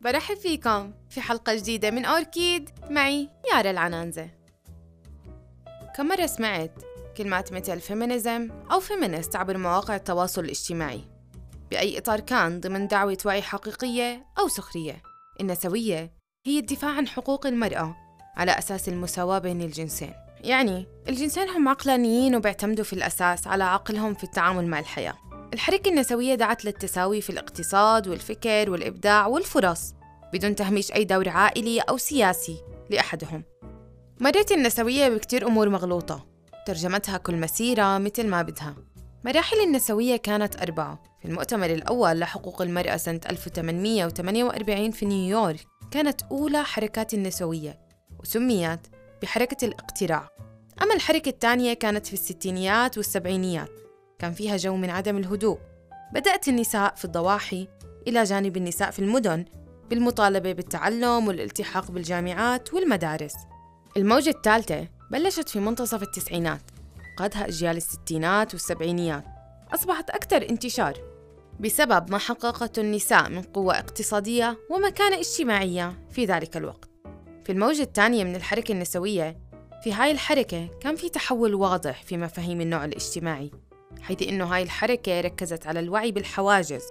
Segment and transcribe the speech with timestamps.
[0.00, 4.30] برحب فيكم في حلقة جديدة من أوركيد معي يارا العنانزة.
[5.96, 6.72] كم مرة سمعت
[7.16, 11.04] كلمات مثل feminism أو feminist عبر مواقع التواصل الاجتماعي؟
[11.70, 15.02] بأي إطار كان ضمن دعوة وعي حقيقية أو سخرية؟
[15.40, 16.12] النسوية
[16.46, 17.96] هي الدفاع عن حقوق المرأة
[18.36, 20.14] على أساس المساواة بين الجنسين.
[20.40, 25.27] يعني الجنسين هم عقلانيين وبيعتمدوا في الأساس على عقلهم في التعامل مع الحياة.
[25.54, 29.94] الحركة النسوية دعت للتساوي في الاقتصاد والفكر والإبداع والفرص
[30.32, 32.56] بدون تهميش أي دور عائلي أو سياسي
[32.90, 33.44] لأحدهم.
[34.20, 36.26] مرت النسوية بكتير أمور مغلوطة
[36.66, 38.74] ترجمتها كل مسيرة مثل ما بدها.
[39.24, 41.02] مراحل النسوية كانت أربعة.
[41.20, 47.78] في المؤتمر الأول لحقوق المرأة سنة 1848 في نيويورك كانت أولى حركات النسوية
[48.20, 48.80] وسميت
[49.22, 50.28] بحركة الاقتراع.
[50.82, 53.87] أما الحركة الثانية كانت في الستينيات والسبعينيات.
[54.18, 55.58] كان فيها جو من عدم الهدوء.
[56.12, 57.68] بدأت النساء في الضواحي
[58.06, 59.44] إلى جانب النساء في المدن
[59.90, 63.34] بالمطالبة بالتعلم والالتحاق بالجامعات والمدارس.
[63.96, 66.62] الموجة الثالثة بلشت في منتصف التسعينات
[67.18, 69.24] قادها أجيال الستينات والسبعينيات.
[69.74, 70.94] أصبحت أكثر انتشار
[71.60, 76.90] بسبب ما حققته النساء من قوة اقتصادية ومكانة اجتماعية في ذلك الوقت.
[77.44, 79.38] في الموجة الثانية من الحركة النسوية
[79.84, 83.50] في هاي الحركة كان في تحول واضح في مفاهيم النوع الاجتماعي.
[84.02, 86.82] حيث إنه هاي الحركة ركزت على الوعي بالحواجز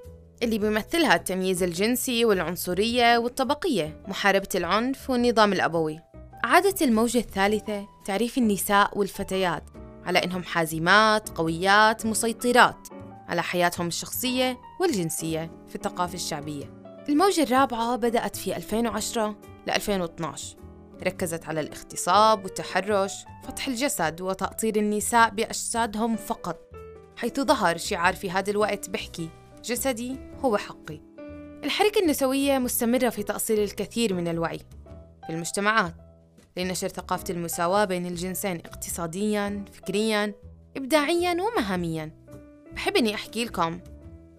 [0.43, 5.99] اللي بيمثلها التمييز الجنسي والعنصرية والطبقية محاربة العنف والنظام الأبوي.
[6.43, 9.63] عادت الموجة الثالثة تعريف النساء والفتيات
[10.05, 12.87] على إنهم حازمات قويات مسيطرات
[13.27, 16.73] على حياتهم الشخصية والجنسية في الثقافة الشعبية.
[17.09, 19.35] الموجة الرابعة بدأت في 2010
[19.67, 20.57] ل 2012
[21.03, 23.13] ركزت على الاغتصاب والتحرش
[23.43, 26.59] فتح الجسد وتأطير النساء بأجسادهم فقط.
[27.17, 29.29] حيث ظهر شعار في هذا الوقت بحكي
[29.63, 31.01] جسدي هو حقي.
[31.63, 34.59] الحركة النسوية مستمرة في تأصيل الكثير من الوعي
[35.27, 35.95] في المجتمعات
[36.57, 40.33] لنشر ثقافة المساواة بين الجنسين اقتصادياً، فكرياً،
[40.77, 42.11] إبداعياً ومهامياً.
[42.73, 43.79] بحب إني أحكي لكم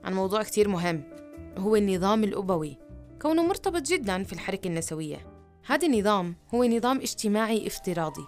[0.05, 1.03] عن موضوع كتير مهم
[1.57, 2.79] وهو النظام الأبوي
[3.23, 5.27] كونه مرتبط جداً في الحركة النسوية.
[5.67, 8.25] هذا النظام هو نظام اجتماعي افتراضي.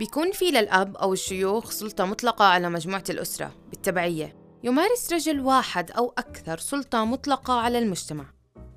[0.00, 4.36] بيكون في للأب أو الشيوخ سلطة مطلقة على مجموعة الأسرة بالتبعية.
[4.64, 8.24] يمارس رجل واحد أو أكثر سلطة مطلقة على المجتمع.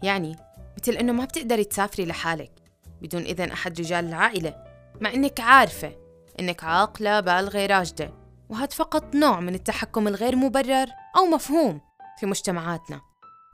[0.03, 0.35] يعني
[0.81, 2.51] مثل إنه ما بتقدري تسافري لحالك
[3.01, 4.63] بدون إذن أحد رجال العائلة.
[5.01, 5.95] مع إنك عارفة
[6.39, 8.13] إنك عاقلة بالغة راشدة
[8.49, 11.81] وهذا فقط نوع من التحكم الغير مبرر أو مفهوم
[12.19, 13.01] في مجتمعاتنا.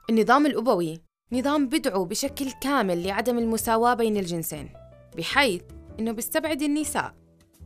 [0.10, 4.74] النظام الأبوي نظام بدعو بشكل كامل لعدم المساواة بين الجنسين
[5.18, 5.62] بحيث
[6.00, 7.19] إنه بيستبعد النساء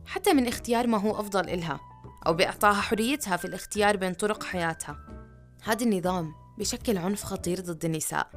[0.06, 1.80] حتى من اختيار ما هو أفضل إلها
[2.26, 4.96] أو بإعطائها حريتها في الاختيار بين طرق حياتها.
[5.62, 8.30] هذا النظام بشكل عنف خطير ضد النساء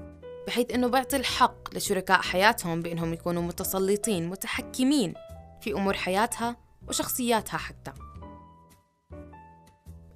[0.47, 5.13] بحيث أنه بيعطي الحق لشركاء حياتهم بأنهم يكونوا متسلطين متحكمين
[5.61, 6.55] في أمور حياتها
[6.87, 7.91] وشخصياتها حتى.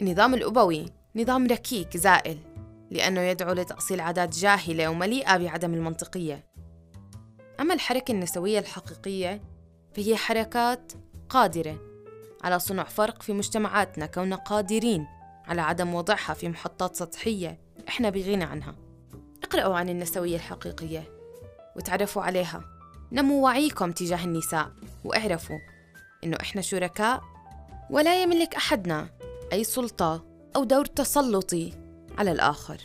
[0.02, 0.86] النظام الأبوي
[1.16, 2.38] نظام ركيك زائل
[2.92, 6.46] لأنه يدعو لتأصيل عادات جاهلة ومليئة بعدم المنطقية.
[7.60, 9.42] أما الحركة النسوية الحقيقية
[9.96, 10.92] فهي حركات
[11.32, 11.80] قادرة
[12.44, 15.08] على صنع فرق في مجتمعاتنا كوننا قادرين
[15.48, 18.76] على عدم وضعها في محطات سطحية إحنا بغنى عنها.
[19.44, 21.04] اقرأوا عن النسوية الحقيقية
[21.76, 22.64] وتعرفوا عليها.
[23.12, 24.72] نموا وعيكم تجاه النساء
[25.06, 25.60] واعرفوا
[26.24, 27.22] إنه إحنا شركاء
[27.90, 29.10] ولا يملك أحدنا
[29.54, 30.26] أي سلطة
[30.56, 31.74] أو دور تسلطي
[32.18, 32.78] على الآخر.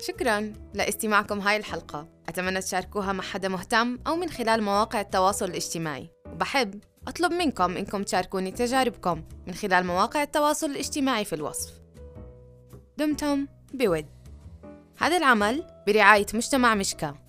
[0.00, 2.08] شكرا لاستماعكم هاي الحلقة.
[2.28, 6.10] أتمنى تشاركوها مع حدا مهتم أو من خلال مواقع التواصل الاجتماعي.
[6.32, 11.72] وبحب أطلب منكم إنكم تشاركوني تجاربكم من خلال مواقع التواصل الاجتماعي في الوصف.
[12.98, 14.06] دمتم بود.
[14.98, 17.27] هذا العمل برعاية مجتمع مشكا.